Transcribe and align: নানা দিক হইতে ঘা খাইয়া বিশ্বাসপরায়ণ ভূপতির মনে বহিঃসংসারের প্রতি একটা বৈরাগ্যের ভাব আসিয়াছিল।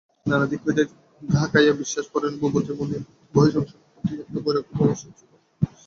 নানা 0.25 0.45
দিক 0.51 0.61
হইতে 0.65 0.83
ঘা 1.21 1.43
খাইয়া 1.51 1.73
বিশ্বাসপরায়ণ 1.79 2.35
ভূপতির 2.41 2.75
মনে 2.79 2.97
বহিঃসংসারের 3.35 3.87
প্রতি 3.93 4.13
একটা 4.15 4.39
বৈরাগ্যের 4.45 4.75
ভাব 4.77 4.87
আসিয়াছিল। 4.93 5.31